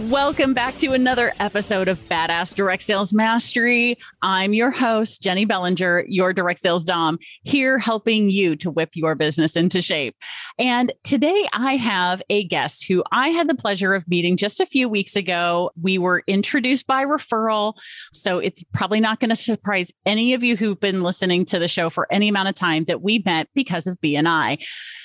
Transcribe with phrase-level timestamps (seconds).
[0.00, 3.96] Welcome back to another episode of Badass Direct Sales Mastery.
[4.22, 9.14] I'm your host, Jenny Bellinger, your direct sales dom, here helping you to whip your
[9.14, 10.14] business into shape.
[10.58, 14.66] And today I have a guest who I had the pleasure of meeting just a
[14.66, 15.70] few weeks ago.
[15.80, 17.72] We were introduced by referral.
[18.12, 21.68] So it's probably not going to surprise any of you who've been listening to the
[21.68, 24.62] show for any amount of time that we met because of BNI.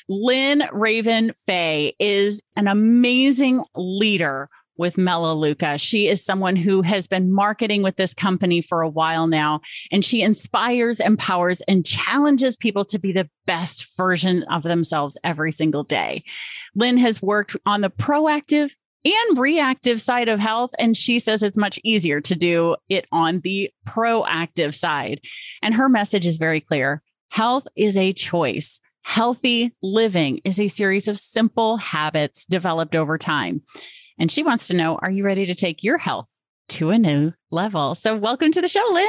[0.10, 4.50] Lynn Raven Fay is an amazing leader
[4.82, 5.78] with Melaleuca.
[5.78, 10.04] She is someone who has been marketing with this company for a while now, and
[10.04, 15.84] she inspires, empowers, and challenges people to be the best version of themselves every single
[15.84, 16.24] day.
[16.74, 18.72] Lynn has worked on the proactive
[19.06, 20.72] and reactive side of health.
[20.78, 25.22] And she says it's much easier to do it on the proactive side.
[25.62, 27.02] And her message is very clear.
[27.30, 28.80] Health is a choice.
[29.04, 33.62] Healthy living is a series of simple habits developed over time.
[34.22, 36.32] And she wants to know Are you ready to take your health
[36.70, 37.96] to a new level?
[37.96, 39.08] So, welcome to the show, Lynn.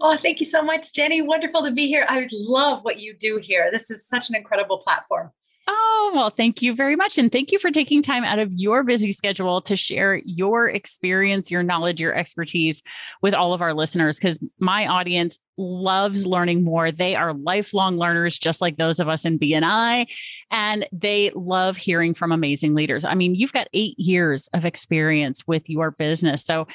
[0.00, 1.20] Oh, thank you so much, Jenny.
[1.20, 2.06] Wonderful to be here.
[2.08, 3.68] I love what you do here.
[3.70, 5.30] This is such an incredible platform.
[5.68, 7.18] Oh, well, thank you very much.
[7.18, 11.50] And thank you for taking time out of your busy schedule to share your experience,
[11.50, 12.82] your knowledge, your expertise
[13.20, 14.16] with all of our listeners.
[14.16, 16.92] Because my audience loves learning more.
[16.92, 20.06] They are lifelong learners, just like those of us in BNI,
[20.50, 23.04] and they love hearing from amazing leaders.
[23.04, 26.44] I mean, you've got eight years of experience with your business.
[26.44, 26.68] So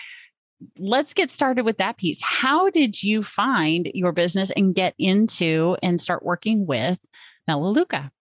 [0.77, 2.19] let's get started with that piece.
[2.21, 6.99] How did you find your business and get into and start working with
[7.47, 8.11] Melaleuca?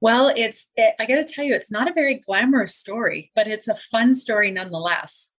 [0.00, 3.46] Well, it's, it, I got to tell you, it's not a very glamorous story, but
[3.46, 5.32] it's a fun story nonetheless.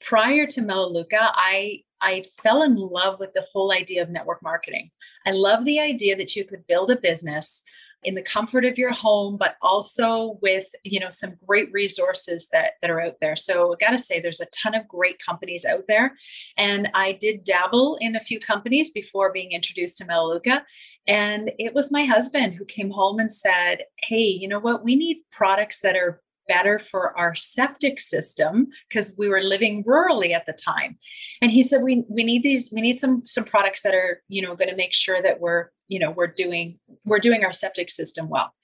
[0.00, 4.90] Prior to Melaleuca, I, I fell in love with the whole idea of network marketing.
[5.24, 7.62] I love the idea that you could build a business
[8.04, 12.72] in the comfort of your home, but also with you know some great resources that
[12.80, 13.36] that are out there.
[13.36, 16.16] So I got to say, there's a ton of great companies out there,
[16.56, 20.64] and I did dabble in a few companies before being introduced to Melaleuca.
[21.06, 24.84] And it was my husband who came home and said, Hey, you know what?
[24.84, 30.34] We need products that are better for our septic system because we were living rurally
[30.34, 30.98] at the time
[31.40, 34.42] and he said we we need these we need some some products that are you
[34.42, 37.90] know going to make sure that we're you know we're doing we're doing our septic
[37.90, 38.54] system well.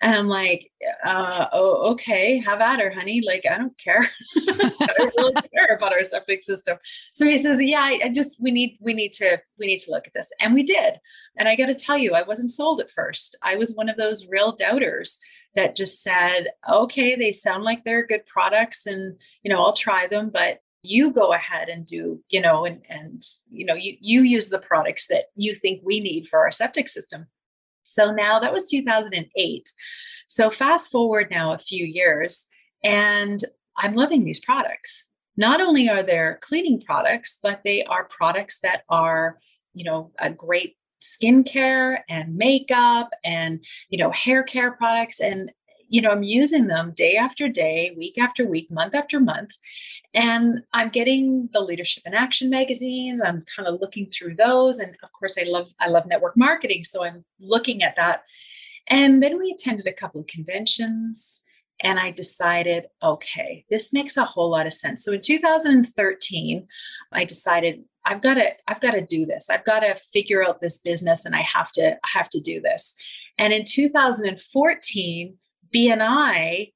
[0.00, 0.70] And i'm like
[1.04, 4.02] uh, oh okay have at her honey like i don't care.
[4.48, 6.78] I don't really care about our septic system.
[7.14, 9.90] So he says yeah I, I just we need we need to we need to
[9.90, 10.30] look at this.
[10.40, 10.94] And we did.
[11.38, 13.36] And I got to tell you, I wasn't sold at first.
[13.42, 15.18] I was one of those real doubters
[15.54, 20.06] that just said, okay, they sound like they're good products and, you know, I'll try
[20.06, 23.20] them, but you go ahead and do, you know, and, and,
[23.50, 26.88] you know, you, you use the products that you think we need for our septic
[26.88, 27.26] system.
[27.84, 29.72] So now that was 2008.
[30.26, 32.48] So fast forward now a few years
[32.82, 33.40] and
[33.78, 35.04] I'm loving these products.
[35.36, 39.38] Not only are there cleaning products, but they are products that are,
[39.74, 45.52] you know, a great skincare and makeup and you know hair care products and
[45.88, 49.56] you know i'm using them day after day week after week month after month
[50.14, 54.96] and i'm getting the leadership in action magazines i'm kind of looking through those and
[55.02, 58.22] of course i love i love network marketing so i'm looking at that
[58.88, 61.42] and then we attended a couple of conventions
[61.82, 65.04] and I decided, okay, this makes a whole lot of sense.
[65.04, 66.66] So in 2013,
[67.12, 69.50] I decided I've got to I've got to do this.
[69.50, 72.60] I've got to figure out this business and I have to I have to do
[72.60, 72.94] this.
[73.36, 75.36] And in 2014,
[75.74, 76.72] BNI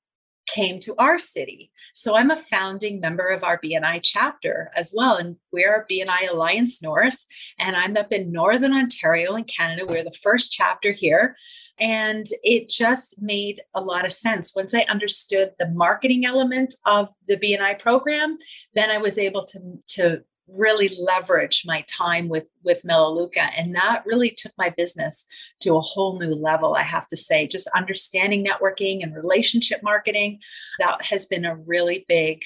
[0.47, 1.71] came to our city.
[1.95, 5.17] So I'm a founding member of our BNI chapter as well.
[5.17, 7.25] And we're BNI Alliance North.
[7.59, 9.87] And I'm up in Northern Ontario in Canada.
[9.87, 11.37] We're the first chapter here.
[11.79, 14.55] And it just made a lot of sense.
[14.55, 18.37] Once I understood the marketing element of the BNI program,
[18.75, 20.23] then I was able to, to
[20.53, 25.27] really leverage my time with with Melaleuca and that really took my business
[25.61, 30.41] to a whole new level I have to say just understanding networking and relationship marketing
[30.79, 32.43] that has been a really big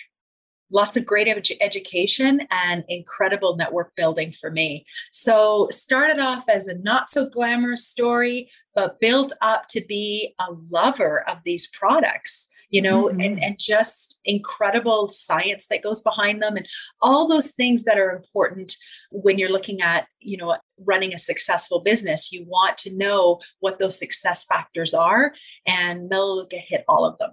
[0.71, 4.85] lots of great ed- education and incredible network building for me.
[5.13, 10.47] So, started off as a not so glamorous story, but built up to be a
[10.71, 13.21] lover of these products you know, mm-hmm.
[13.21, 16.67] and, and just incredible science that goes behind them and
[17.01, 18.75] all those things that are important
[19.13, 22.33] when you're looking at, you know, running a successful business.
[22.33, 25.33] You want to know what those success factors are.
[25.65, 27.31] And Melaleuca hit all of them.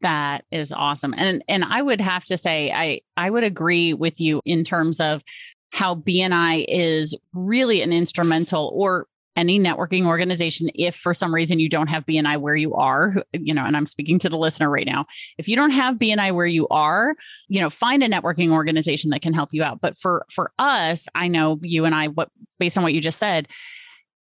[0.00, 1.14] That is awesome.
[1.16, 4.98] And and I would have to say I I would agree with you in terms
[4.98, 5.22] of
[5.70, 11.68] how BNI is really an instrumental or any networking organization if for some reason you
[11.68, 14.86] don't have BNI where you are, you know, and I'm speaking to the listener right
[14.86, 15.06] now.
[15.38, 17.14] If you don't have BNI where you are,
[17.48, 19.80] you know, find a networking organization that can help you out.
[19.80, 23.18] But for for us, I know you and I what based on what you just
[23.18, 23.48] said,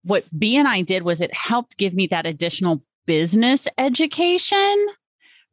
[0.04, 4.86] what BNI did was it helped give me that additional business education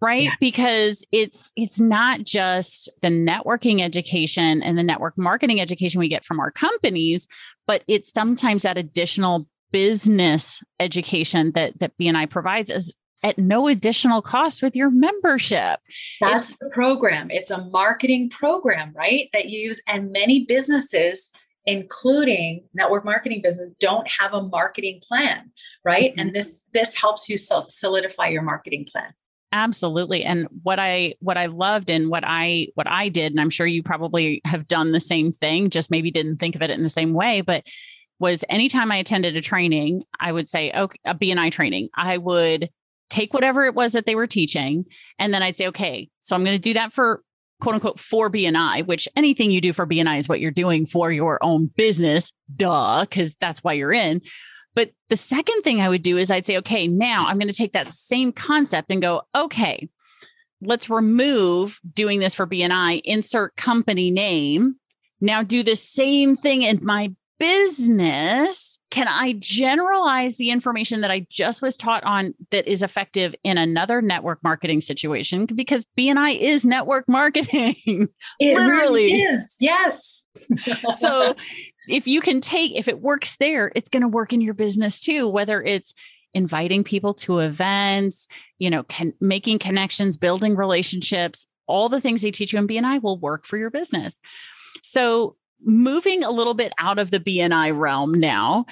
[0.01, 0.31] right yeah.
[0.39, 6.25] because it's it's not just the networking education and the network marketing education we get
[6.25, 7.27] from our companies
[7.65, 14.21] but it's sometimes that additional business education that that BNI provides is at no additional
[14.21, 15.79] cost with your membership.
[16.21, 17.31] That's it's, the program.
[17.31, 19.29] It's a marketing program, right?
[19.33, 21.29] That you use and many businesses
[21.65, 25.51] including network marketing business don't have a marketing plan,
[25.83, 26.11] right?
[26.11, 26.19] Mm-hmm.
[26.19, 29.13] And this this helps you solidify your marketing plan.
[29.51, 30.23] Absolutely.
[30.23, 33.65] And what I what I loved and what I what I did and I'm sure
[33.65, 36.89] you probably have done the same thing just maybe didn't think of it in the
[36.89, 37.63] same way but
[38.19, 42.69] was anytime I attended a training I would say okay a BNI training I would
[43.09, 44.83] take whatever it was that they were teaching
[45.17, 47.21] and then I'd say okay so I'm going to do that for
[47.61, 51.11] quote unquote for BNI, which anything you do for BNI is what you're doing for
[51.11, 54.21] your own business, duh, because that's why you're in.
[54.77, 57.53] But the second thing I would do is I'd say, okay, now I'm going to
[57.55, 59.89] take that same concept and go, okay,
[60.61, 64.75] let's remove doing this for BNI, insert company name.
[65.19, 68.77] Now do the same thing in my business.
[68.91, 73.57] Can I generalize the information that I just was taught on that is effective in
[73.57, 75.47] another network marketing situation?
[75.47, 78.09] Because BNI is network marketing.
[78.39, 79.05] It Literally.
[79.05, 79.57] Really is.
[79.59, 80.27] Yes.
[80.99, 81.33] so
[81.87, 84.99] if you can take, if it works there, it's going to work in your business
[85.01, 85.93] too, whether it's
[86.33, 88.27] inviting people to events,
[88.59, 93.01] you know, can, making connections, building relationships, all the things they teach you in BNI
[93.01, 94.13] will work for your business.
[94.83, 98.65] So moving a little bit out of the BNI realm now,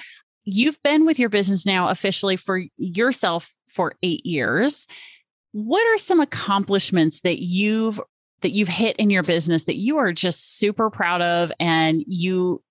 [0.44, 4.86] you've been with your business now officially for yourself for eight years.
[5.52, 8.00] What are some accomplishments that you've
[8.42, 12.62] that you've hit in your business that you are just super proud of and you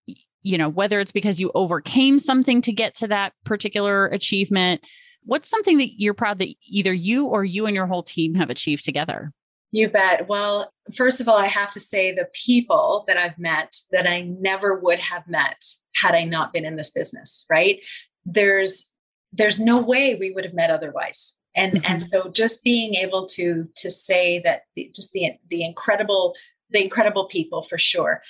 [0.46, 4.80] you know, whether it's because you overcame something to get to that particular achievement.
[5.24, 8.52] What's something that you're proud that either you or you and your whole team have
[8.52, 9.34] achieved together?
[9.72, 10.30] You bet.
[10.30, 14.22] Well, first of all, I have to say the people that I've met that I
[14.22, 15.60] never would have met
[15.96, 17.80] had I not been in this business, right?
[18.24, 18.94] There's
[19.34, 21.38] there's no way we would have met otherwise.
[21.56, 21.92] And mm-hmm.
[21.92, 26.36] and so just being able to to say that the, just the the incredible
[26.70, 28.22] the incredible people for sure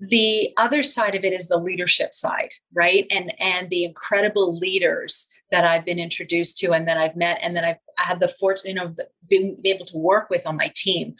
[0.00, 3.06] the other side of it is the leadership side right?
[3.10, 7.56] And and the incredible leaders that i've been introduced to and that i've met and
[7.56, 8.98] that i've had the fortune you of
[9.28, 11.14] being able to work with on my team.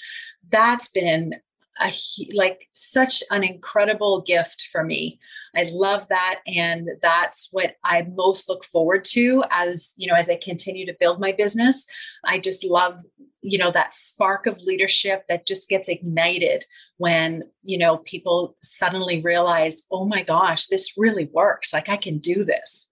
[0.50, 1.34] That's been
[1.80, 1.92] a
[2.34, 5.18] like such an incredible gift for me.
[5.54, 10.28] I love that and that's what I most look forward to as, you know, as
[10.28, 11.86] I continue to build my business.
[12.24, 12.98] I just love,
[13.40, 19.20] you know, that spark of leadership that just gets ignited when, you know, people suddenly
[19.20, 21.72] realize, "Oh my gosh, this really works.
[21.72, 22.87] Like I can do this."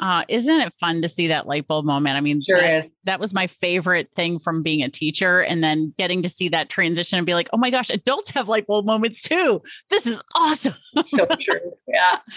[0.00, 2.16] Uh, isn't it fun to see that light bulb moment?
[2.16, 2.92] I mean, sure that, is.
[3.04, 6.70] that was my favorite thing from being a teacher and then getting to see that
[6.70, 9.60] transition and be like, oh my gosh, adults have light bulb moments too.
[9.90, 10.74] This is awesome.
[11.04, 11.72] so true.
[11.86, 12.18] Yeah.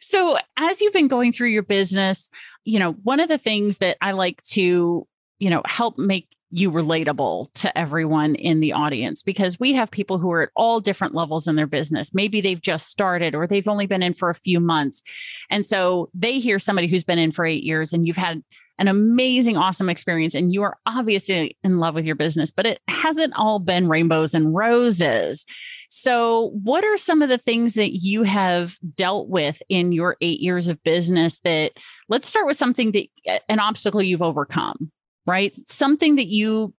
[0.00, 2.30] So as you've been going through your business,
[2.64, 5.06] you know, one of the things that I like to,
[5.38, 10.18] you know, help make you relatable to everyone in the audience because we have people
[10.18, 12.14] who are at all different levels in their business.
[12.14, 15.02] Maybe they've just started or they've only been in for a few months.
[15.50, 18.42] And so they hear somebody who's been in for eight years and you've had
[18.78, 22.80] an amazing, awesome experience and you are obviously in love with your business, but it
[22.88, 25.44] hasn't all been rainbows and roses.
[25.90, 30.40] So what are some of the things that you have dealt with in your eight
[30.40, 31.72] years of business that
[32.08, 34.92] let's start with something that an obstacle you've overcome?
[35.28, 35.54] Right?
[35.66, 36.74] Something that you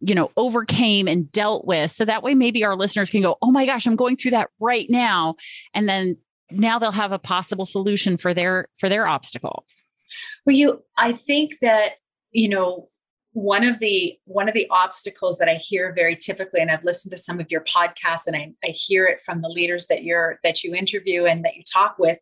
[0.00, 1.90] you know overcame and dealt with.
[1.90, 4.50] So that way maybe our listeners can go oh my gosh i'm going through that
[4.60, 5.36] right now.
[5.72, 6.16] And then
[6.50, 9.64] now they'll have a possible solution for their for their obstacle.
[10.46, 11.94] Well you i think that
[12.32, 12.88] you know
[13.32, 17.10] one of the one of the obstacles that i hear very typically and i've listened
[17.10, 20.38] to some of your podcasts and I, I hear it from the leaders that you're
[20.44, 22.20] that you interview and that you talk with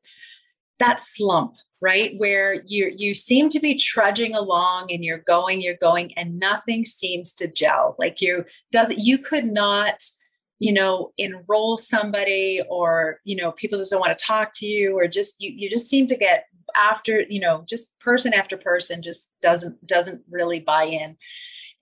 [0.79, 2.13] that slump right?
[2.17, 6.87] Where you you seem to be trudging along and you're going you're going and nothing
[6.87, 7.97] seems to gel.
[7.99, 10.01] Like you does you could not
[10.61, 14.97] you know enroll somebody or you know people just don't want to talk to you
[14.97, 16.45] or just you you just seem to get
[16.77, 21.17] after you know just person after person just doesn't doesn't really buy in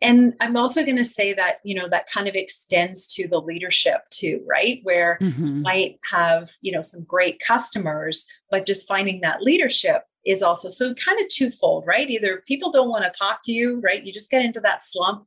[0.02, 3.40] and i'm also going to say that you know that kind of extends to the
[3.40, 4.80] leadership too right?
[4.82, 5.62] Where mm-hmm.
[5.62, 10.94] might have you know some great customers but just finding that leadership is also so
[10.94, 12.08] kind of twofold right?
[12.08, 14.04] Either people don't want to talk to you right?
[14.04, 15.26] You just get into that slump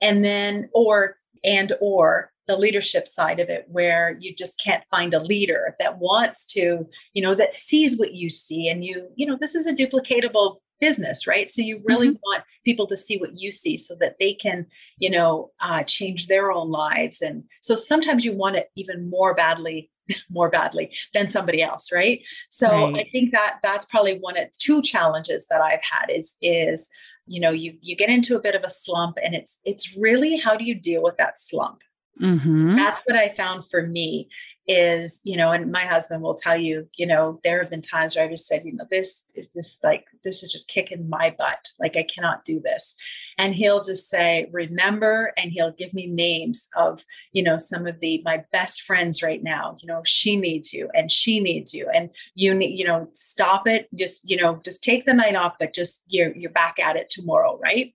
[0.00, 5.14] and then or and or the leadership side of it where you just can't find
[5.14, 9.26] a leader that wants to you know that sees what you see and you you
[9.26, 12.26] know this is a duplicatable business right so you really mm-hmm.
[12.26, 14.66] want people to see what you see so that they can
[14.98, 19.32] you know uh, change their own lives and so sometimes you want it even more
[19.32, 19.88] badly
[20.28, 22.96] more badly than somebody else right so right.
[22.96, 26.88] i think that that's probably one of two challenges that i've had is is
[27.26, 30.36] you know you you get into a bit of a slump and it's it's really
[30.36, 31.82] how do you deal with that slump
[32.20, 32.76] Mm-hmm.
[32.76, 34.28] That's what I found for me
[34.68, 38.14] is, you know, and my husband will tell you, you know, there have been times
[38.14, 41.34] where I just said, you know, this is just like, this is just kicking my
[41.36, 41.70] butt.
[41.80, 42.94] Like, I cannot do this.
[43.38, 47.98] And he'll just say, remember, and he'll give me names of, you know, some of
[48.00, 51.88] the, my best friends right now, you know, she needs you and she needs you
[51.92, 53.88] and you need, you know, stop it.
[53.94, 57.08] Just, you know, just take the night off, but just you're, you're back at it
[57.08, 57.58] tomorrow.
[57.60, 57.94] Right.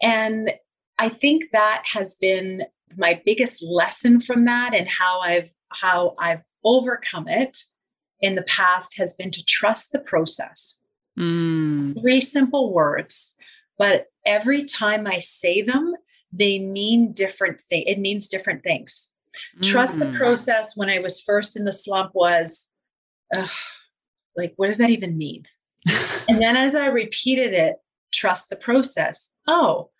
[0.00, 0.52] And
[0.98, 2.62] I think that has been
[2.96, 7.58] my biggest lesson from that and how I've how I've overcome it
[8.20, 10.80] in the past has been to trust the process.
[11.18, 12.00] Mm.
[12.00, 13.36] Three simple words,
[13.76, 15.94] but every time I say them,
[16.32, 17.84] they mean different things.
[17.86, 19.12] It means different things.
[19.58, 19.62] Mm.
[19.62, 20.16] Trust the mm.
[20.16, 22.70] process when I was first in the slump was
[23.34, 23.50] ugh,
[24.36, 25.44] like, what does that even mean?
[26.28, 27.76] and then as I repeated it,
[28.12, 29.32] trust the process.
[29.46, 29.90] Oh,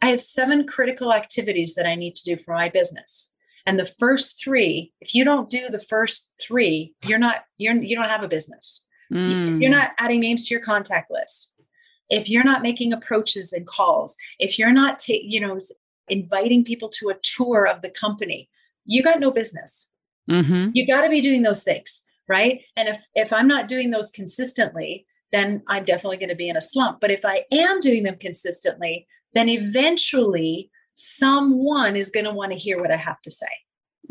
[0.00, 3.32] I have seven critical activities that I need to do for my business.
[3.66, 7.96] And the first three, if you don't do the first three, you're not, you're, you
[7.96, 8.84] don't have a business.
[9.12, 9.60] Mm.
[9.60, 11.52] You're not adding names to your contact list.
[12.10, 15.58] If you're not making approaches and calls, if you're not, ta- you know,
[16.08, 18.48] inviting people to a tour of the company,
[18.84, 19.90] you got no business.
[20.30, 20.70] Mm-hmm.
[20.74, 22.60] You got to be doing those things, right?
[22.76, 26.56] And if if I'm not doing those consistently, then I'm definitely going to be in
[26.56, 27.00] a slump.
[27.00, 32.58] But if I am doing them consistently, then eventually someone is going to want to
[32.58, 33.46] hear what I have to say.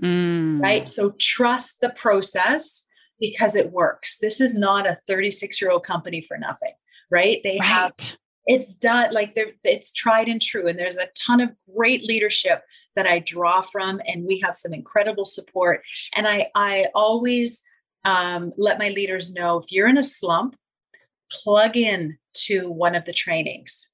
[0.01, 0.61] Mm.
[0.61, 0.87] Right.
[0.87, 2.87] So trust the process
[3.19, 4.17] because it works.
[4.19, 6.73] This is not a 36 year old company for nothing.
[7.09, 7.39] Right.
[7.43, 7.63] They right.
[7.63, 7.93] have,
[8.45, 10.67] it's done like it's tried and true.
[10.67, 12.63] And there's a ton of great leadership
[12.95, 14.01] that I draw from.
[14.05, 15.83] And we have some incredible support.
[16.15, 17.61] And I, I always
[18.03, 20.55] um, let my leaders know if you're in a slump,
[21.31, 23.93] plug in to one of the trainings.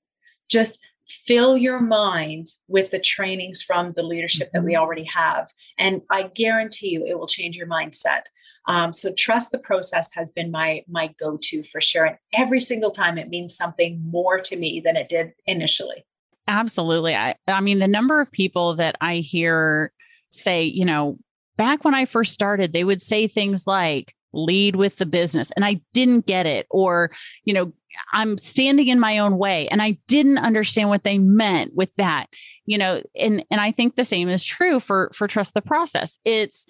[0.50, 0.80] Just
[1.10, 4.82] fill your mind with the trainings from the leadership that we mm-hmm.
[4.82, 5.50] already have.
[5.78, 8.24] And I guarantee you it will change your mindset.
[8.68, 12.06] Um, so trust the process has been my my go-to for sure.
[12.06, 16.06] And every single time it means something more to me than it did initially.
[16.48, 17.16] Absolutely.
[17.16, 19.92] I I mean the number of people that I hear
[20.32, 21.18] say, you know,
[21.58, 25.66] back when I first started, they would say things like, lead with the business and
[25.66, 27.12] I didn't get it or
[27.46, 27.74] you know
[28.14, 29.68] I'm standing in my own way.
[29.70, 32.28] And I didn't understand what they meant with that
[32.70, 36.20] you know and and I think the same is true for for trust the process.
[36.24, 36.68] It's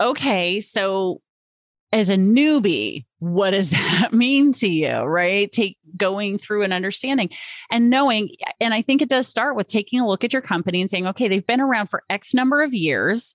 [0.00, 1.20] okay so
[1.92, 5.52] as a newbie what does that mean to you right?
[5.52, 7.28] Take going through and understanding
[7.70, 10.80] and knowing and I think it does start with taking a look at your company
[10.80, 13.34] and saying okay they've been around for x number of years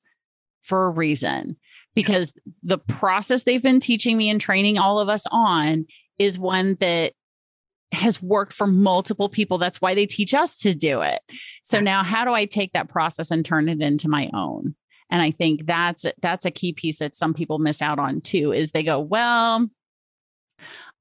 [0.64, 1.58] for a reason
[1.94, 5.86] because the process they've been teaching me and training all of us on
[6.18, 7.14] is one that
[7.92, 9.58] has worked for multiple people.
[9.58, 11.22] That's why they teach us to do it.
[11.64, 14.76] So now how do I take that process and turn it into my own?
[15.12, 18.52] And I think that's that's a key piece that some people miss out on too
[18.52, 19.70] is they go, well,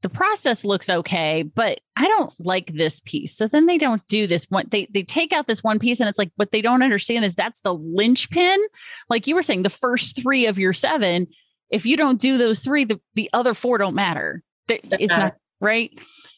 [0.02, 3.34] the process looks okay, but I don't like this piece.
[3.36, 4.66] So then they don't do this one.
[4.70, 7.34] They they take out this one piece and it's like what they don't understand is
[7.34, 8.60] that's the linchpin.
[9.08, 11.28] Like you were saying, the first three of your seven,
[11.70, 14.42] if you don't do those three, the, the other four don't matter.
[14.68, 15.90] It's not right.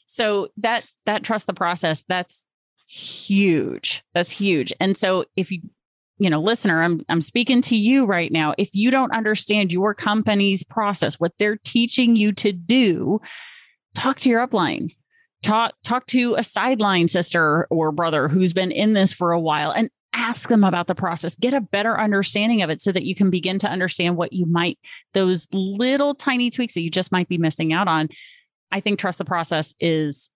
[0.06, 2.44] So that that trust the process, that's
[2.88, 4.02] huge.
[4.14, 4.72] That's huge.
[4.80, 5.62] And so if you
[6.18, 8.54] you know, listener, I'm I'm speaking to you right now.
[8.56, 13.20] If you don't understand your company's process, what they're teaching you to do,
[13.94, 14.90] talk to your upline
[15.44, 19.70] talk talk to a sideline sister or brother who's been in this for a while
[19.70, 21.34] and ask them about the process.
[21.34, 24.46] Get a better understanding of it so that you can begin to understand what you
[24.46, 24.78] might
[25.12, 28.08] those little tiny tweaks that you just might be missing out on.
[28.70, 30.30] I think trust the process is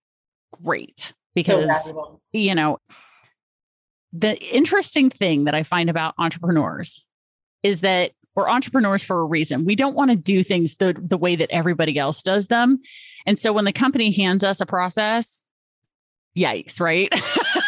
[0.62, 2.78] great because so you know
[4.14, 7.04] the interesting thing that i find about entrepreneurs
[7.62, 9.64] is that we're entrepreneurs for a reason.
[9.64, 12.80] We don't want to do things the, the way that everybody else does them.
[13.26, 15.42] And so when the company hands us a process
[16.36, 17.12] yikes right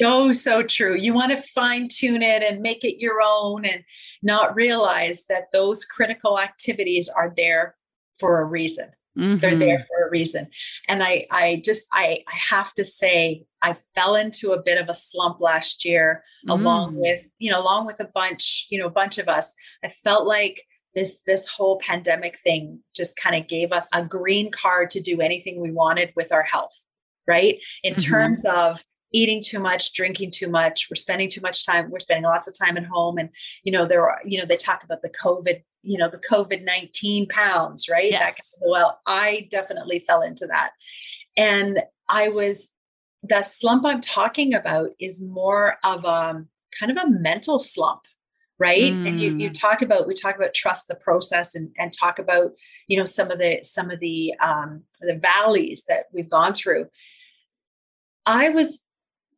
[0.00, 3.82] so so true you want to fine tune it and make it your own and
[4.22, 7.76] not realize that those critical activities are there
[8.18, 9.38] for a reason mm-hmm.
[9.38, 9.86] they're there mm-hmm.
[9.86, 10.46] for a reason
[10.88, 14.88] and i i just i i have to say i fell into a bit of
[14.88, 16.52] a slump last year mm.
[16.52, 19.52] along with you know along with a bunch you know a bunch of us
[19.84, 20.62] i felt like
[20.94, 25.20] this this whole pandemic thing just kind of gave us a green card to do
[25.20, 26.84] anything we wanted with our health
[27.26, 28.10] right in mm-hmm.
[28.10, 32.24] terms of eating too much, drinking too much, we're spending too much time, we're spending
[32.24, 33.18] lots of time at home.
[33.18, 33.30] And,
[33.62, 36.64] you know, there are, you know, they talk about the COVID, you know, the COVID
[36.64, 38.10] 19 pounds, right?
[38.10, 38.36] Yes.
[38.60, 40.70] well, I definitely fell into that.
[41.36, 42.72] And I was,
[43.24, 46.44] that slump I'm talking about is more of a
[46.78, 48.02] kind of a mental slump
[48.60, 49.08] right mm.
[49.08, 49.58] and you you mm.
[49.58, 52.52] talk about we talk about trust the process and and talk about
[52.86, 56.86] you know some of the some of the um the valleys that we've gone through
[58.26, 58.86] i was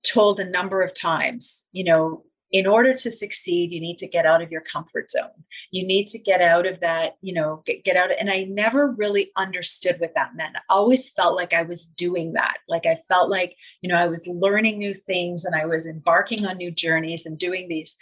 [0.02, 4.26] told a number of times, you know, in order to succeed, you need to get
[4.26, 5.30] out of your comfort zone.
[5.70, 8.10] You need to get out of that, you know, get, get out.
[8.18, 10.56] And I never really understood what that meant.
[10.56, 12.58] I always felt like I was doing that.
[12.68, 16.44] Like I felt like, you know, I was learning new things and I was embarking
[16.44, 17.96] on new journeys and doing these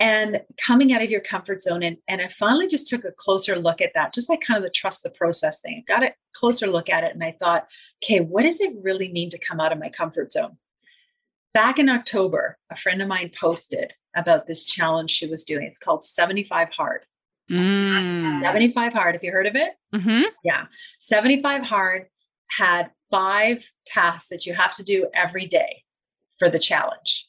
[0.00, 1.84] and coming out of your comfort zone.
[1.84, 4.64] And, and I finally just took a closer look at that, just like kind of
[4.64, 5.84] the trust the process thing.
[5.88, 7.68] I got a closer look at it and I thought,
[8.02, 10.56] okay, what does it really mean to come out of my comfort zone?
[11.58, 15.64] Back in October, a friend of mine posted about this challenge she was doing.
[15.64, 17.00] It's called 75 Hard.
[17.50, 18.40] Mm.
[18.40, 19.16] 75 Hard.
[19.16, 19.72] Have you heard of it?
[19.92, 20.22] Mm-hmm.
[20.44, 20.66] Yeah.
[21.00, 22.06] 75 Hard
[22.56, 25.82] had five tasks that you have to do every day
[26.38, 27.26] for the challenge.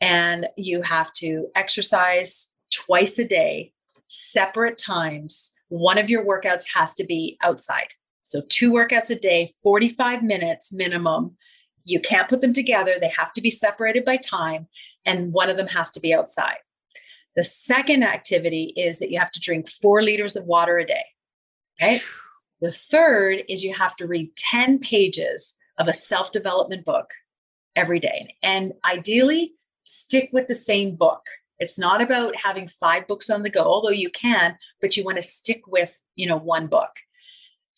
[0.00, 3.74] And you have to exercise twice a day,
[4.08, 5.50] separate times.
[5.68, 7.88] One of your workouts has to be outside.
[8.22, 11.36] So, two workouts a day, 45 minutes minimum
[11.86, 12.96] you can't put them together.
[13.00, 14.68] They have to be separated by time,
[15.06, 16.58] and one of them has to be outside.
[17.36, 21.04] The second activity is that you have to drink four liters of water a day.
[21.80, 22.02] Okay.
[22.60, 27.10] The third is you have to read 10 pages of a self development book
[27.76, 28.34] every day.
[28.42, 29.52] And ideally,
[29.84, 31.22] stick with the same book.
[31.58, 35.16] It's not about having five books on the go, although you can, but you want
[35.16, 36.90] to stick with, you know, one book.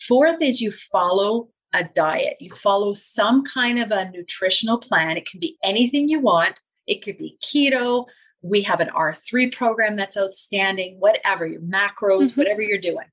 [0.06, 2.36] Fourth is you follow a diet.
[2.40, 5.16] You follow some kind of a nutritional plan.
[5.16, 6.54] It can be anything you want.
[6.86, 8.06] It could be keto.
[8.40, 12.40] We have an R3 program that's outstanding, whatever your macros, mm-hmm.
[12.40, 13.06] whatever you're doing.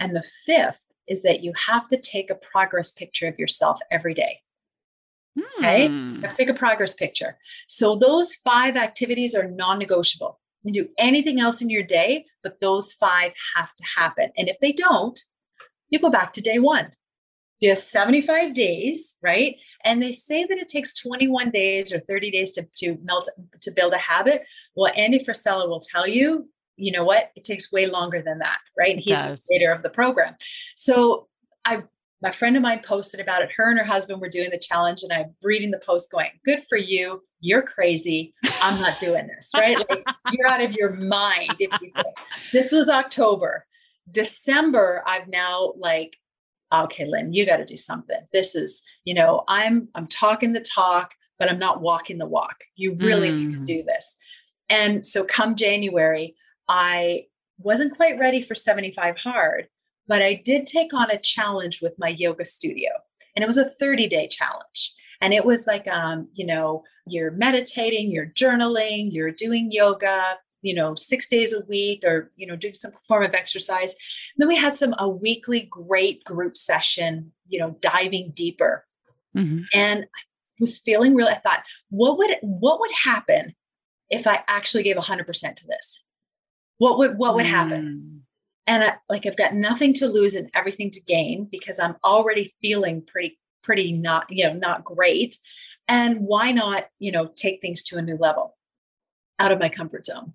[0.00, 4.14] And the fifth is that you have to take a progress picture of yourself every
[4.14, 4.40] day.
[5.58, 5.88] Okay.
[6.22, 7.36] Have to take a progress picture.
[7.66, 10.40] So those five activities are non negotiable.
[10.62, 14.30] You do anything else in your day, but those five have to happen.
[14.36, 15.20] And if they don't,
[15.90, 16.92] you go back to day one
[17.64, 19.56] just 75 days, right?
[19.84, 23.28] And they say that it takes 21 days or 30 days to, to melt
[23.62, 24.44] to build a habit.
[24.74, 27.30] Well, Andy Frisella will tell you, you know what?
[27.36, 28.98] It takes way longer than that, right?
[28.98, 30.34] He's the creator of the program.
[30.76, 31.28] So
[31.64, 31.84] I
[32.22, 33.50] my friend of mine posted about it.
[33.54, 36.64] Her and her husband were doing the challenge, and I'm reading the post going, Good
[36.68, 37.22] for you.
[37.40, 38.34] You're crazy.
[38.62, 39.76] I'm not doing this, right?
[39.76, 42.02] Like you're out of your mind if you say
[42.52, 43.66] this was October.
[44.10, 46.16] December, I've now like
[46.82, 48.20] okay, Lynn, you got to do something.
[48.32, 52.64] This is, you know, I'm I'm talking the talk, but I'm not walking the walk.
[52.76, 53.38] You really mm.
[53.38, 53.66] need to mm.
[53.66, 54.16] do this.
[54.68, 56.34] And so come January,
[56.68, 57.24] I
[57.58, 59.68] wasn't quite ready for 75 hard,
[60.08, 62.90] but I did take on a challenge with my yoga studio.
[63.36, 64.94] And it was a 30-day challenge.
[65.20, 70.74] And it was like um, you know, you're meditating, you're journaling, you're doing yoga, you
[70.74, 73.90] know, six days a week or, you know, doing some form of exercise.
[73.90, 78.86] And then we had some, a weekly great group session, you know, diving deeper.
[79.36, 79.64] Mm-hmm.
[79.74, 80.22] And I
[80.58, 81.28] was feeling real.
[81.28, 83.54] I thought, what would, what would happen
[84.08, 86.04] if I actually gave 100% to this?
[86.78, 87.50] What would, what would mm.
[87.50, 88.22] happen?
[88.66, 92.50] And I, like, I've got nothing to lose and everything to gain because I'm already
[92.62, 95.36] feeling pretty, pretty not, you know, not great.
[95.88, 98.56] And why not, you know, take things to a new level
[99.38, 100.32] out of my comfort zone?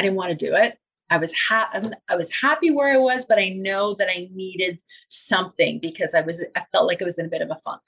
[0.00, 0.78] I didn't want to do it.
[1.10, 1.70] I was ha-
[2.08, 6.22] I was happy where I was, but I know that I needed something because I
[6.22, 7.82] was I felt like I was in a bit of a funk.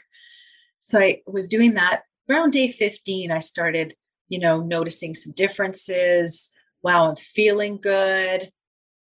[0.77, 2.03] So I was doing that.
[2.29, 3.94] Around day 15, I started,
[4.29, 6.51] you know, noticing some differences.
[6.83, 8.51] Wow, I'm feeling good.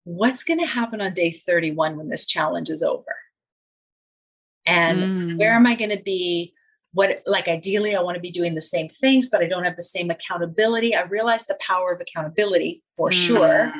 [0.05, 3.15] What's going to happen on day 31 when this challenge is over?
[4.65, 5.37] And mm.
[5.37, 6.53] where am I going to be?
[6.97, 9.75] What, like, ideally, I want to be doing the same things, but I don't have
[9.75, 10.95] the same accountability.
[10.95, 13.13] I realized the power of accountability for mm.
[13.13, 13.71] sure.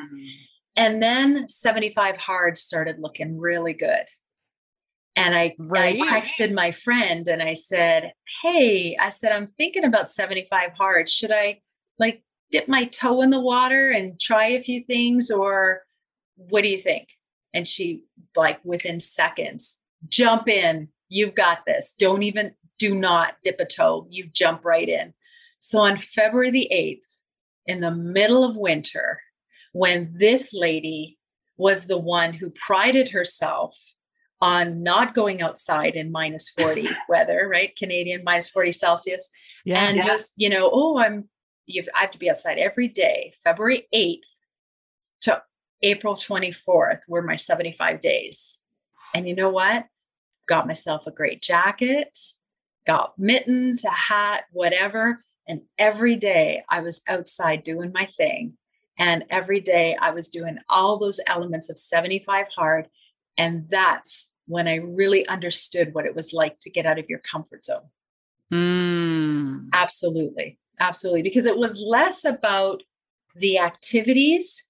[0.76, 4.04] And then 75 hard started looking really good.
[5.16, 6.00] And I, right.
[6.00, 11.10] I texted my friend and I said, Hey, I said, I'm thinking about 75 hard.
[11.10, 11.60] Should I
[11.98, 15.28] like dip my toe in the water and try a few things?
[15.28, 15.82] Or
[16.36, 17.08] what do you think?
[17.52, 18.04] And she,
[18.36, 20.90] like, within seconds, jump in.
[21.08, 21.96] You've got this.
[21.98, 24.06] Don't even, do not dip a toe.
[24.10, 25.14] You jump right in.
[25.60, 27.18] So on February the 8th,
[27.66, 29.20] in the middle of winter,
[29.72, 31.18] when this lady
[31.56, 33.76] was the one who prided herself
[34.40, 37.76] on not going outside in minus 40 weather, right?
[37.76, 39.28] Canadian minus 40 Celsius.
[39.64, 40.06] Yeah, and yeah.
[40.06, 41.28] just, you know, oh, I'm,
[41.66, 43.34] you've, I have to be outside every day.
[43.44, 44.20] February 8th
[45.22, 45.42] to
[45.82, 48.62] April 24th were my 75 days.
[49.14, 49.86] And you know what?
[50.46, 52.18] Got myself a great jacket,
[52.88, 55.22] got mittens, a hat, whatever.
[55.46, 58.54] And every day I was outside doing my thing.
[58.98, 62.88] And every day I was doing all those elements of 75 hard.
[63.36, 67.20] And that's when I really understood what it was like to get out of your
[67.20, 67.90] comfort zone.
[68.52, 69.68] Mm.
[69.72, 70.58] Absolutely.
[70.80, 71.22] Absolutely.
[71.22, 72.82] Because it was less about
[73.36, 74.64] the activities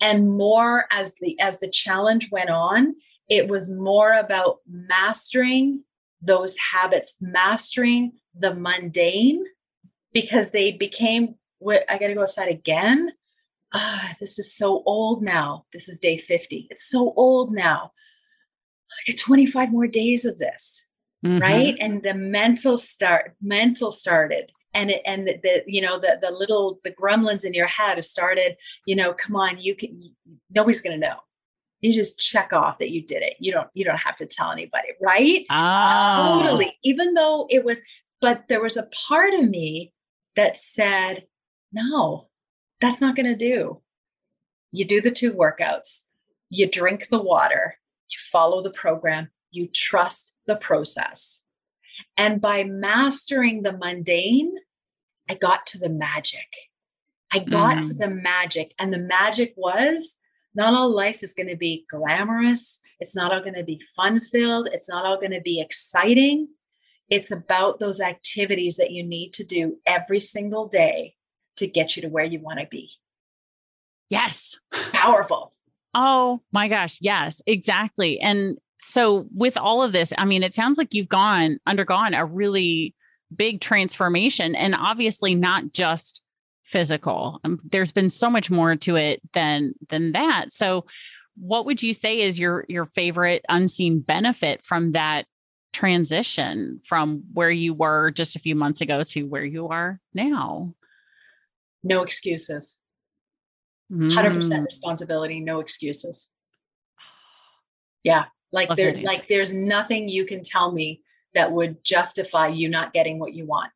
[0.00, 2.94] and more as the as the challenge went on,
[3.28, 5.84] it was more about mastering
[6.24, 9.44] those habits, mastering the mundane
[10.12, 13.12] because they became what I got to go outside again.
[13.72, 15.64] Ah, this is so old now.
[15.72, 16.68] This is day 50.
[16.70, 17.92] It's so old now
[19.08, 20.88] like 25 more days of this
[21.24, 21.38] mm-hmm.
[21.38, 26.18] right and the mental start mental started and it, and the, the, you know the
[26.20, 28.56] the little the gremlins in your head have started
[28.86, 30.00] you know come on you can
[30.50, 31.16] nobody's going to know
[31.84, 34.50] you just check off that you did it you don't you don't have to tell
[34.50, 36.40] anybody right oh.
[36.42, 37.82] totally even though it was
[38.20, 39.92] but there was a part of me
[40.36, 41.26] that said
[41.72, 42.28] no
[42.80, 43.80] that's not going to do
[44.72, 46.06] you do the two workouts
[46.50, 47.78] you drink the water
[48.14, 51.42] you follow the program, you trust the process.
[52.16, 54.54] And by mastering the mundane,
[55.28, 56.46] I got to the magic.
[57.32, 57.88] I got mm.
[57.88, 58.72] to the magic.
[58.78, 60.20] And the magic was
[60.54, 62.80] not all life is going to be glamorous.
[63.00, 64.68] It's not all going to be fun filled.
[64.72, 66.48] It's not all going to be exciting.
[67.10, 71.16] It's about those activities that you need to do every single day
[71.56, 72.90] to get you to where you want to be.
[74.10, 74.58] Yes.
[74.92, 75.52] Powerful.
[75.94, 76.98] Oh my gosh.
[77.00, 78.20] Yes, exactly.
[78.20, 82.24] And so with all of this, I mean, it sounds like you've gone, undergone a
[82.24, 82.94] really
[83.34, 86.22] big transformation and obviously not just
[86.64, 87.40] physical.
[87.44, 90.46] Um, there's been so much more to it than than that.
[90.52, 90.86] So
[91.36, 95.26] what would you say is your your favorite unseen benefit from that
[95.72, 100.74] transition from where you were just a few months ago to where you are now?
[101.82, 102.80] No excuses.
[103.92, 104.64] 100% mm.
[104.64, 106.30] responsibility, no excuses.
[108.02, 108.24] Yeah.
[108.52, 111.02] Like Love there like there's nothing you can tell me
[111.34, 113.72] that would justify you not getting what you want.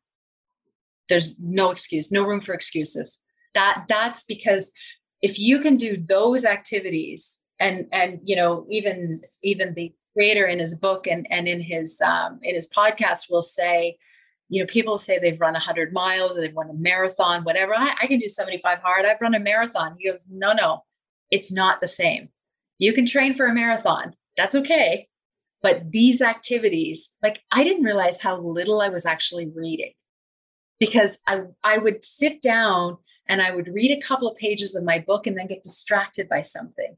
[1.09, 3.19] There's no excuse, no room for excuses.
[3.55, 4.71] That that's because
[5.21, 10.59] if you can do those activities and and you know even even the creator in
[10.59, 13.97] his book and and in his um in his podcast will say
[14.49, 17.73] you know, people say they've run 100 miles or they've run a marathon, whatever.
[17.75, 19.05] I, I can do 75 hard.
[19.05, 19.95] I've run a marathon.
[19.99, 20.83] He goes, no, no,
[21.29, 22.29] it's not the same.
[22.79, 24.15] You can train for a marathon.
[24.35, 25.07] That's okay.
[25.61, 29.91] But these activities, like I didn't realize how little I was actually reading
[30.79, 34.83] because I, I would sit down and I would read a couple of pages of
[34.83, 36.97] my book and then get distracted by something.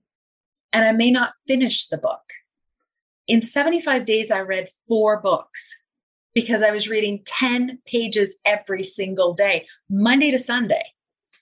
[0.72, 2.22] And I may not finish the book.
[3.28, 5.76] In 75 days, I read four books
[6.34, 10.86] because I was reading 10 pages every single day, Monday to Sunday.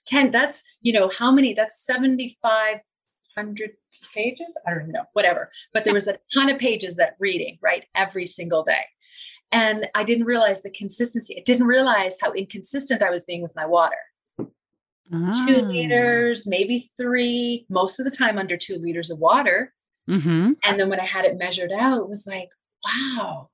[0.06, 1.54] 10, that's, you know, how many?
[1.54, 3.70] That's 7,500
[4.12, 4.58] pages.
[4.66, 5.52] I don't know, whatever.
[5.72, 7.84] But there was a ton of pages that reading, right?
[7.94, 8.82] Every single day.
[9.52, 11.36] And I didn't realize the consistency.
[11.36, 13.96] I didn't realize how inconsistent I was being with my water.
[14.38, 14.46] Two
[15.12, 15.66] ah.
[15.66, 19.74] liters, maybe three, most of the time under two liters of water.
[20.08, 20.52] Mm-hmm.
[20.64, 22.48] And then when I had it measured out, it was like,
[22.84, 23.50] wow,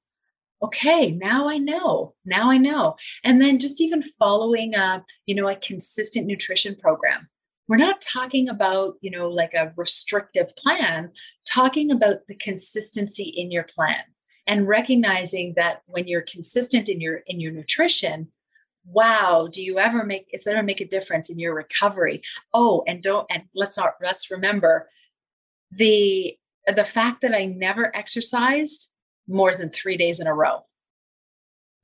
[0.63, 2.15] okay, now I know.
[2.27, 2.97] Now I know.
[3.25, 7.21] And then just even following a, you know, a consistent nutrition program.
[7.69, 11.11] we're not talking about you know like a restrictive plan
[11.45, 14.05] talking about the consistency in your plan
[14.47, 18.29] and recognizing that when you're consistent in your in your nutrition
[18.87, 22.23] wow do you ever make is ever make a difference in your recovery
[22.55, 24.89] oh and don't and let's not let's remember
[25.71, 26.37] the
[26.75, 28.93] the fact that i never exercised
[29.29, 30.63] more than three days in a row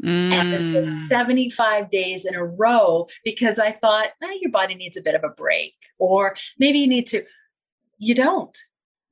[0.02, 0.32] Mm.
[0.32, 1.06] And this was mm.
[1.06, 5.22] 75 days in a row because I thought, eh, your body needs a bit of
[5.22, 5.74] a break.
[5.98, 7.22] Or maybe you need to.
[7.98, 8.56] You don't.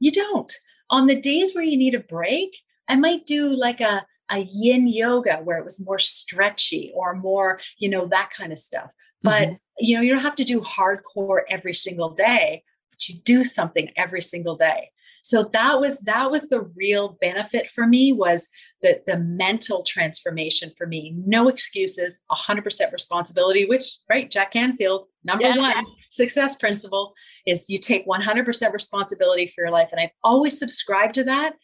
[0.00, 0.52] You don't.
[0.90, 2.56] On the days where you need a break,
[2.90, 7.60] I might do like a, a yin yoga where it was more stretchy or more,
[7.78, 8.92] you know, that kind of stuff.
[9.22, 9.54] But, mm-hmm.
[9.78, 13.90] you know, you don't have to do hardcore every single day, but you do something
[13.96, 14.90] every single day.
[15.22, 18.48] So that was that was the real benefit for me was
[18.82, 21.14] the the mental transformation for me.
[21.26, 25.58] No excuses, 100% responsibility, which right, Jack Canfield, number yes.
[25.58, 27.12] one success principle
[27.46, 31.54] is you take 100% responsibility for your life and I've always subscribed to that.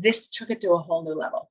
[0.00, 1.50] This took it to a whole new level.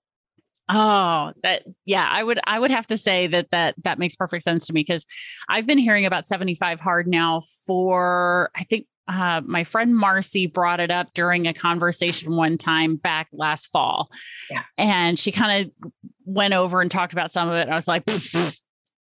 [0.67, 4.43] Oh, that yeah, I would I would have to say that that that makes perfect
[4.43, 5.05] sense to me because
[5.47, 10.79] I've been hearing about 75 hard now for I think uh, my friend Marcy brought
[10.79, 14.09] it up during a conversation one time back last fall.
[14.49, 14.63] Yeah.
[14.77, 15.91] And she kind of
[16.25, 17.61] went over and talked about some of it.
[17.61, 18.51] And I was like, uh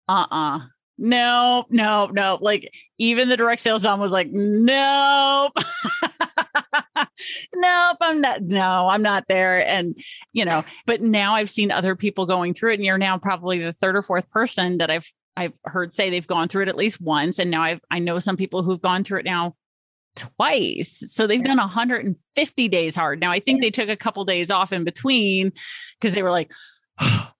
[0.08, 0.58] uh-uh.
[0.58, 0.60] uh
[0.98, 2.40] Nope, nope, nope.
[2.40, 5.52] Like even the direct sales dom was like, nope.
[7.54, 9.66] nope, I'm not no, I'm not there.
[9.66, 9.94] And
[10.32, 13.58] you know, but now I've seen other people going through it, and you're now probably
[13.58, 16.76] the third or fourth person that I've I've heard say they've gone through it at
[16.76, 17.38] least once.
[17.38, 19.54] And now I've I know some people who've gone through it now
[20.16, 21.02] twice.
[21.08, 23.20] So they've done 150 days hard.
[23.20, 25.52] Now I think they took a couple days off in between
[26.00, 26.50] because they were like,
[27.00, 27.30] oh,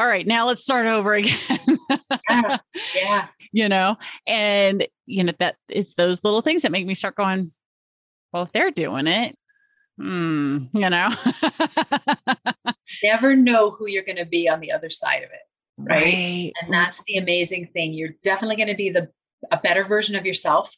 [0.00, 1.78] all right, now let's start over again.
[2.28, 2.58] yeah.
[2.96, 3.26] yeah.
[3.52, 3.96] You know,
[4.28, 7.50] and you know that it's those little things that make me start going,
[8.32, 9.36] well, if they're doing it,
[9.98, 11.08] hmm, you know.
[13.02, 15.40] Never know who you're going to be on the other side of it.
[15.78, 16.04] Right?
[16.04, 16.52] right.
[16.62, 17.92] And that's the amazing thing.
[17.92, 19.08] You're definitely going to be the
[19.50, 20.72] a better version of yourself,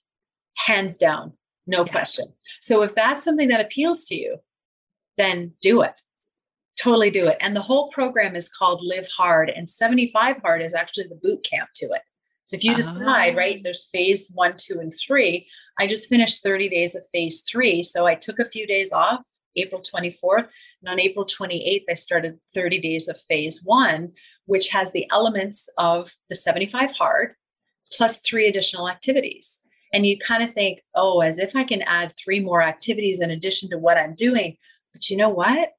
[0.56, 1.34] hands down
[1.66, 1.92] no yeah.
[1.92, 2.26] question.
[2.60, 4.38] So if that's something that appeals to you,
[5.16, 5.94] then do it.
[6.80, 7.36] Totally do it.
[7.40, 11.46] And the whole program is called Live Hard, and 75 Hard is actually the boot
[11.48, 12.02] camp to it.
[12.44, 13.60] So if you decide, right, ah.
[13.62, 15.46] there's phase one, two, and three.
[15.78, 17.82] I just finished 30 days of phase three.
[17.82, 19.24] So I took a few days off,
[19.56, 20.48] April 24th.
[20.82, 24.12] And on April 28th, I started 30 days of phase one,
[24.46, 27.34] which has the elements of the 75 hard
[27.92, 32.14] plus three additional activities and you kind of think, oh, as if I can add
[32.16, 34.56] three more activities in addition to what I'm doing.
[34.92, 35.72] But you know what?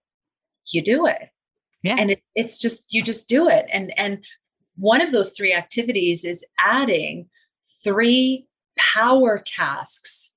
[0.74, 1.30] You do it.
[1.84, 1.96] Yeah.
[2.00, 3.66] And it, it's just, you just do it.
[3.72, 4.24] And, and
[4.78, 7.30] one of those three activities is adding
[7.84, 10.34] three power tasks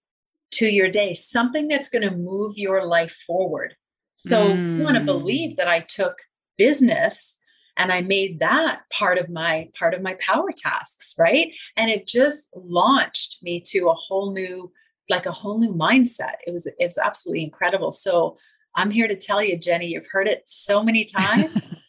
[0.52, 3.74] to your day, something that's going to move your life forward.
[4.14, 4.78] So mm.
[4.78, 6.18] you want to believe that I took
[6.56, 7.36] business
[7.76, 12.06] and i made that part of my part of my power tasks right and it
[12.06, 14.70] just launched me to a whole new
[15.08, 18.36] like a whole new mindset it was it was absolutely incredible so
[18.76, 21.76] i'm here to tell you jenny you've heard it so many times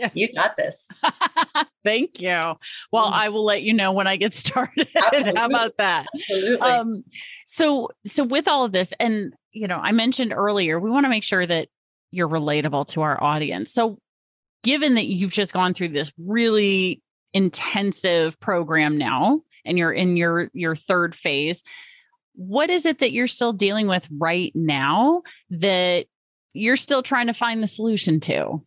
[0.00, 0.10] yeah.
[0.14, 0.88] You got this.
[1.84, 2.54] Thank you.
[2.92, 3.12] Well, mm.
[3.12, 4.88] I will let you know when I get started.
[4.94, 6.06] How about that?
[6.14, 6.60] Absolutely.
[6.60, 7.04] Um,
[7.46, 11.10] so, so with all of this, and you know, I mentioned earlier, we want to
[11.10, 11.68] make sure that
[12.10, 13.72] you're relatable to our audience.
[13.72, 13.98] So,
[14.62, 20.50] given that you've just gone through this really intensive program now and you're in your
[20.52, 21.62] your third phase
[22.40, 26.06] what is it that you're still dealing with right now that
[26.52, 28.62] you're still trying to find the solution to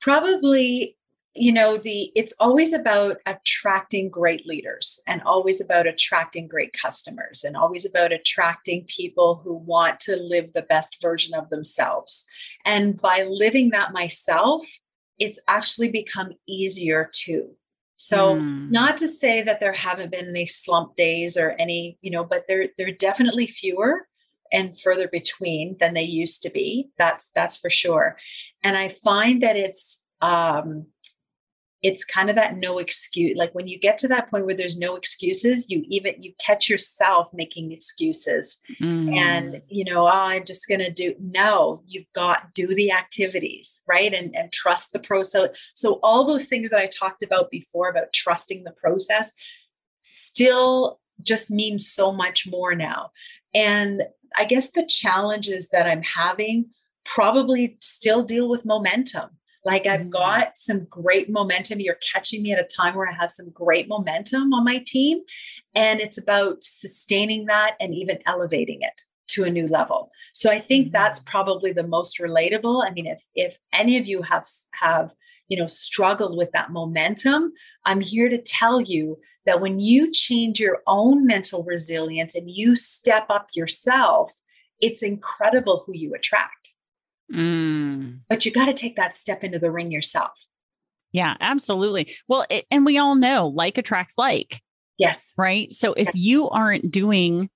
[0.00, 0.96] probably
[1.34, 7.44] you know the it's always about attracting great leaders and always about attracting great customers
[7.44, 12.26] and always about attracting people who want to live the best version of themselves
[12.66, 14.66] and by living that myself,
[15.20, 17.50] it's actually become easier too.
[17.96, 18.70] So mm.
[18.70, 22.44] not to say that there haven't been any slump days or any, you know, but
[22.46, 24.06] they're they're definitely fewer
[24.52, 26.90] and further between than they used to be.
[26.98, 28.16] That's that's for sure.
[28.62, 30.86] And I find that it's um
[31.86, 34.76] it's kind of that no excuse like when you get to that point where there's
[34.78, 38.58] no excuses you even you catch yourself making excuses.
[38.82, 39.14] Mm.
[39.14, 43.82] and you know oh, i'm just going to do no you've got do the activities
[43.88, 44.12] right?
[44.12, 48.12] And and trust the process so all those things that i talked about before about
[48.12, 49.32] trusting the process
[50.02, 53.10] still just mean so much more now.
[53.54, 54.02] And
[54.36, 56.70] i guess the challenges that i'm having
[57.04, 59.30] probably still deal with momentum
[59.66, 60.10] like I've mm-hmm.
[60.10, 61.80] got some great momentum.
[61.80, 65.22] You're catching me at a time where I have some great momentum on my team.
[65.74, 70.12] And it's about sustaining that and even elevating it to a new level.
[70.32, 70.92] So I think mm-hmm.
[70.92, 72.88] that's probably the most relatable.
[72.88, 74.46] I mean, if if any of you have
[74.80, 75.12] have
[75.48, 77.52] you know struggled with that momentum,
[77.84, 82.76] I'm here to tell you that when you change your own mental resilience and you
[82.76, 84.32] step up yourself,
[84.80, 86.70] it's incredible who you attract.
[87.32, 88.20] Mm.
[88.28, 90.46] But you got to take that step into the ring yourself.
[91.12, 92.14] Yeah, absolutely.
[92.28, 94.60] Well, it, and we all know like attracts like.
[94.98, 95.32] Yes.
[95.36, 95.72] Right.
[95.72, 96.14] So if yes.
[96.14, 97.50] you aren't doing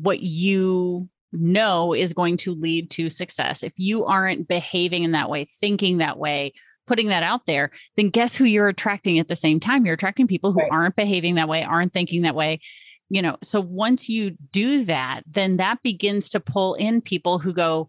[0.00, 5.30] what you know is going to lead to success, if you aren't behaving in that
[5.30, 6.52] way, thinking that way,
[6.86, 9.84] putting that out there, then guess who you're attracting at the same time?
[9.84, 10.70] You're attracting people who right.
[10.70, 12.60] aren't behaving that way, aren't thinking that way.
[13.08, 17.52] You know, so once you do that, then that begins to pull in people who
[17.52, 17.88] go,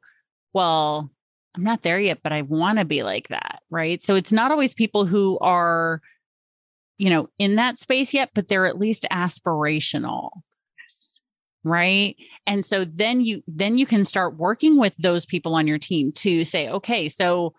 [0.53, 1.09] well,
[1.55, 3.61] I'm not there yet, but I want to be like that.
[3.69, 4.01] Right.
[4.01, 6.01] So it's not always people who are,
[6.97, 10.29] you know, in that space yet, but they're at least aspirational.
[10.79, 11.21] Yes.
[11.63, 12.15] Right.
[12.47, 16.11] And so then you, then you can start working with those people on your team
[16.17, 17.53] to say, okay, so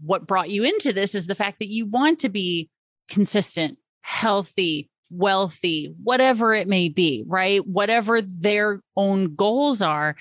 [0.00, 2.68] what brought you into this is the fact that you want to be
[3.08, 7.66] consistent, healthy, wealthy, whatever it may be, right?
[7.66, 10.16] Whatever their own goals are,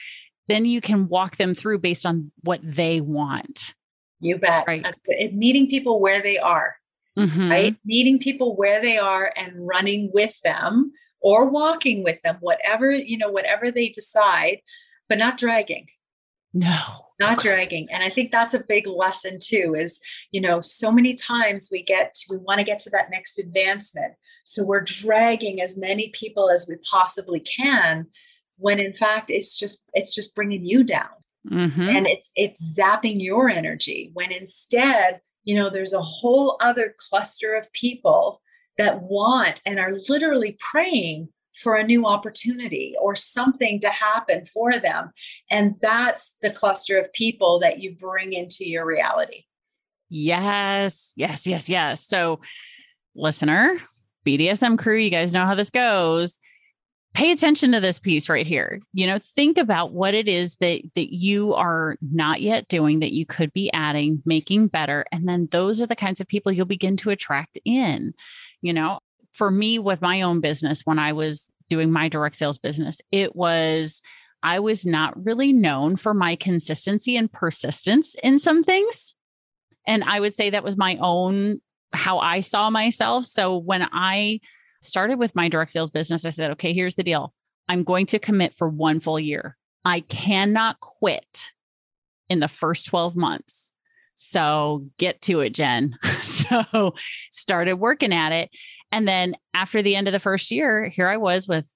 [0.48, 3.74] then you can walk them through based on what they want.
[4.20, 4.66] You bet.
[4.68, 4.86] Right.
[5.34, 6.76] Meeting people where they are,
[7.18, 7.52] mm-hmm.
[7.52, 7.76] right?
[7.84, 13.18] Meeting people where they are and running with them or walking with them, whatever, you
[13.18, 14.60] know, whatever they decide,
[15.10, 15.88] but not dragging.
[16.54, 20.00] No not dragging and i think that's a big lesson too is
[20.32, 24.14] you know so many times we get we want to get to that next advancement
[24.44, 28.08] so we're dragging as many people as we possibly can
[28.58, 31.10] when in fact it's just it's just bringing you down
[31.50, 31.82] mm-hmm.
[31.82, 37.56] and it's it's zapping your energy when instead you know there's a whole other cluster
[37.56, 38.42] of people
[38.78, 44.78] that want and are literally praying for a new opportunity or something to happen for
[44.78, 45.12] them.
[45.50, 49.46] And that's the cluster of people that you bring into your reality.
[50.10, 52.06] Yes, yes, yes, yes.
[52.06, 52.40] So,
[53.16, 53.80] listener,
[54.26, 56.38] BDSM crew, you guys know how this goes.
[57.16, 58.82] Pay attention to this piece right here.
[58.92, 63.14] You know, think about what it is that that you are not yet doing that
[63.14, 66.66] you could be adding, making better, and then those are the kinds of people you'll
[66.66, 68.14] begin to attract in.
[68.62, 69.00] You know,
[69.32, 73.34] for me with my own business when I was doing my direct sales business, it
[73.34, 74.02] was
[74.44, 79.16] I was not really known for my consistency and persistence in some things.
[79.88, 81.62] And I would say that was my own
[81.94, 83.24] how I saw myself.
[83.26, 84.42] So when I
[84.86, 87.34] started with my direct sales business, I said, okay, here's the deal.
[87.68, 89.58] I'm going to commit for one full year.
[89.84, 91.52] I cannot quit
[92.30, 93.72] in the first 12 months.
[94.16, 95.98] So get to it, Jen.
[96.22, 96.94] so
[97.32, 98.50] started working at it.
[98.92, 101.70] And then after the end of the first year, here I was with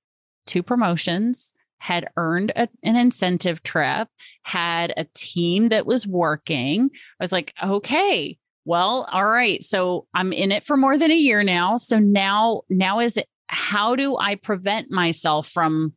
[0.48, 4.08] two promotions, had earned a, an incentive trip,
[4.44, 6.90] had a team that was working.
[6.94, 8.38] I was like, okay,
[8.70, 9.64] well, all right.
[9.64, 11.78] So I'm in it for more than a year now.
[11.78, 15.94] So now, now is it, how do I prevent myself from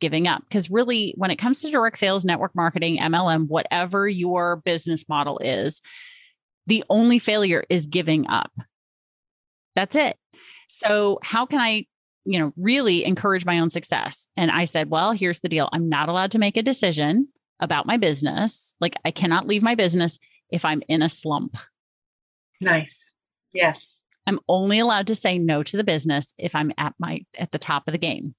[0.00, 0.44] giving up?
[0.48, 5.40] Because really, when it comes to direct sales, network marketing, MLM, whatever your business model
[5.40, 5.80] is,
[6.68, 8.52] the only failure is giving up.
[9.74, 10.16] That's it.
[10.68, 11.86] So, how can I,
[12.24, 14.28] you know, really encourage my own success?
[14.36, 17.26] And I said, well, here's the deal I'm not allowed to make a decision
[17.58, 18.76] about my business.
[18.80, 21.56] Like, I cannot leave my business if I'm in a slump.
[22.64, 23.12] Nice.
[23.52, 24.00] Yes.
[24.26, 27.58] I'm only allowed to say no to the business if I'm at my at the
[27.58, 28.34] top of the game.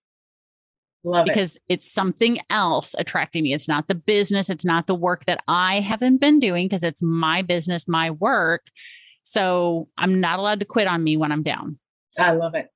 [1.03, 1.29] Love it.
[1.29, 1.61] because it.
[1.69, 3.53] it's something else attracting me.
[3.53, 7.03] It's not the business, it's not the work that I haven't been doing because it's
[7.03, 8.65] my business, my work.
[9.23, 11.77] So I'm not allowed to quit on me when I'm down.
[12.17, 12.69] I love it.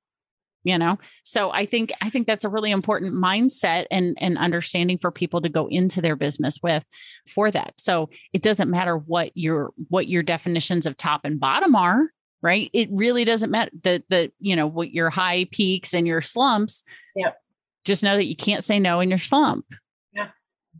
[0.63, 4.97] You know, so I think I think that's a really important mindset and and understanding
[4.97, 6.83] for people to go into their business with
[7.27, 7.75] for that.
[7.77, 12.09] So it doesn't matter what your what your definitions of top and bottom are,
[12.41, 12.69] right?
[12.73, 16.83] It really doesn't matter the the you know what your high peaks and your slumps.
[17.15, 17.37] Yep.
[17.85, 19.65] Just know that you can't say no in your slump.
[20.13, 20.29] Yeah.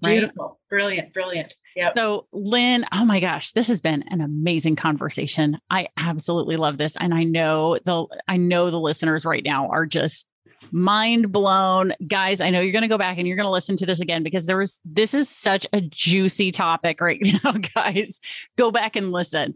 [0.02, 0.46] Beautiful.
[0.46, 0.70] Right?
[0.70, 1.14] Brilliant.
[1.14, 1.56] Brilliant.
[1.80, 1.94] Yep.
[1.94, 5.58] So, Lynne, oh my gosh, this has been an amazing conversation.
[5.70, 9.86] I absolutely love this, and I know the I know the listeners right now are
[9.86, 10.26] just
[10.72, 12.42] mind blown, guys.
[12.42, 14.24] I know you're going to go back and you're going to listen to this again
[14.24, 18.20] because there was this is such a juicy topic right now, guys.
[18.58, 19.54] Go back and listen.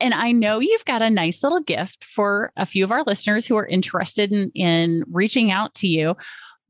[0.00, 3.46] And I know you've got a nice little gift for a few of our listeners
[3.46, 6.16] who are interested in, in reaching out to you.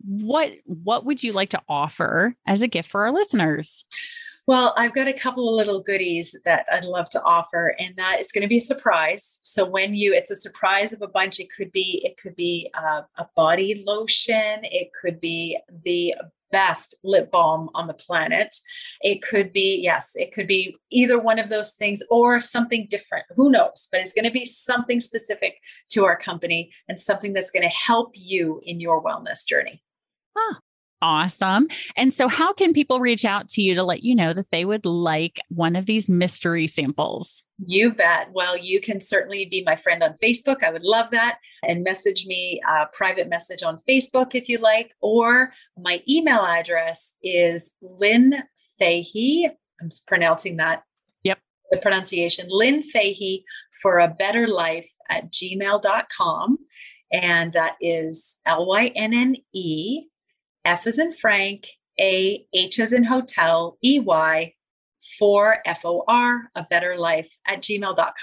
[0.01, 3.85] What what would you like to offer as a gift for our listeners?
[4.49, 8.19] Well, I've got a couple of little goodies that I'd love to offer, and that
[8.19, 9.41] is going to be a surprise.
[9.43, 11.39] So when you, it's a surprise of a bunch.
[11.39, 14.61] It could be, it could be uh, a body lotion.
[14.63, 16.15] It could be the
[16.51, 18.57] best lip balm on the planet.
[19.03, 23.27] It could be, yes, it could be either one of those things or something different.
[23.37, 23.87] Who knows?
[23.93, 25.57] But it's going to be something specific
[25.91, 29.83] to our company and something that's going to help you in your wellness journey.
[30.35, 30.61] Huh.
[31.01, 31.69] Awesome.
[31.97, 34.65] And so, how can people reach out to you to let you know that they
[34.65, 37.45] would like one of these mystery samples?
[37.65, 38.31] You bet.
[38.33, 40.65] Well, you can certainly be my friend on Facebook.
[40.65, 41.39] I would love that.
[41.63, 44.93] And message me a private message on Facebook if you like.
[45.01, 48.43] Or my email address is Lynne
[48.81, 49.49] Fahey.
[49.81, 50.83] I'm pronouncing that.
[51.23, 51.39] Yep.
[51.71, 53.45] The pronunciation Lynne Fahey
[53.83, 56.59] for a better life at gmail.com.
[57.13, 60.07] And that is L Y N N E
[60.65, 61.67] F as in Frank,
[62.01, 64.55] A, H as in hotel, E Y,
[65.19, 68.15] for F O R, a better life at gmail.com.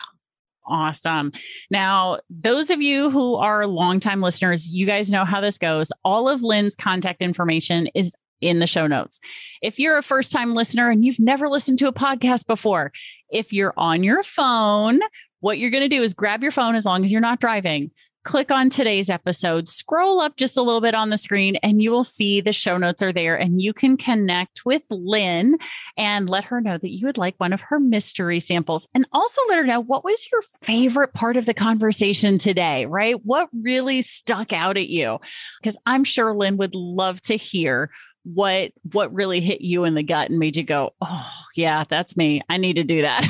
[0.68, 1.32] Awesome.
[1.70, 5.92] Now, those of you who are longtime listeners, you guys know how this goes.
[6.04, 9.20] All of Lynne's contact information is in the show notes.
[9.62, 12.92] If you're a first time listener and you've never listened to a podcast before,
[13.30, 15.00] if you're on your phone,
[15.40, 17.92] what you're going to do is grab your phone as long as you're not driving,
[18.26, 21.91] click on today's episode, scroll up just a little bit on the screen, and you
[21.91, 23.36] will see the show notes are there.
[23.36, 25.57] And you can connect with Lynne
[25.95, 28.88] and let her know that you would like one of her mystery samples.
[28.93, 33.23] And also let her know what was your favorite part of the conversation today, right?
[33.23, 35.19] What really stuck out at you?
[35.61, 37.91] Because I'm sure Lynne would love to hear
[38.23, 42.17] what what really hit you in the gut and made you go oh yeah that's
[42.17, 43.23] me i need to do that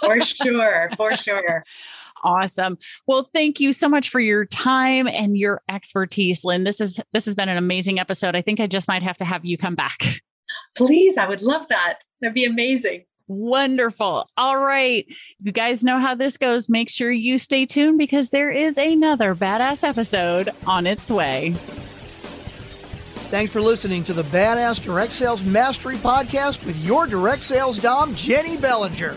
[0.00, 1.64] for sure for sure
[2.22, 2.78] Awesome.
[3.06, 6.64] Well, thank you so much for your time and your expertise, Lynne.
[6.64, 8.36] This is this has been an amazing episode.
[8.36, 9.98] I think I just might have to have you come back.
[10.76, 12.00] Please, I would love that.
[12.20, 13.04] That'd be amazing.
[13.28, 14.26] Wonderful.
[14.36, 15.06] All right.
[15.40, 16.68] You guys know how this goes.
[16.68, 21.54] Make sure you stay tuned because there is another badass episode on its way.
[23.30, 28.12] Thanks for listening to the Badass Direct Sales Mastery Podcast with your direct sales dom,
[28.16, 29.16] Jenny Bellinger.